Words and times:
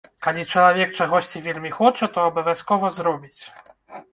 Калі 0.27 0.45
чалавек 0.53 0.95
чагосьці 1.03 1.41
вельмі 1.47 1.71
хоча, 1.81 2.09
то 2.15 2.25
абавязкова 2.31 2.93
зробіць. 2.97 3.39